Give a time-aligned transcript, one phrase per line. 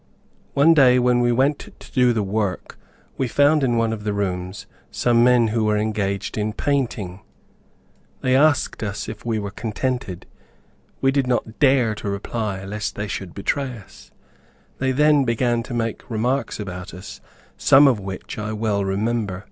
[0.55, 2.79] One day, when we went to do the work,
[3.19, 7.21] we found in one of the rooms, some men who were engaged in painting.
[8.21, 10.25] They asked us if we were contented.
[11.01, 14.09] We did not dare to reply, lest they should betray us.
[14.79, 17.21] They then began to make remarks about us,
[17.55, 19.39] some of which I well remember.